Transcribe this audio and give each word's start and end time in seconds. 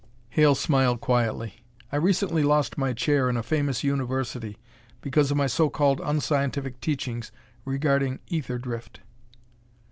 Hale 0.29 0.55
smiled 0.55 0.99
quietly. 0.99 1.63
"I 1.91 1.97
recently 1.97 2.41
lost 2.41 2.75
my 2.75 2.91
chair 2.91 3.29
in 3.29 3.37
a 3.37 3.43
famous 3.43 3.83
university 3.83 4.57
because 4.99 5.29
of 5.29 5.37
my 5.37 5.45
so 5.45 5.69
called 5.69 6.01
unscientific 6.03 6.81
teachings 6.81 7.31
regarding 7.65 8.17
ether 8.25 8.57
drift." 8.57 9.01